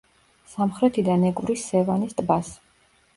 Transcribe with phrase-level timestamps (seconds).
[0.53, 2.51] სამხრეთიდან ეკვრის სევანის ტბას.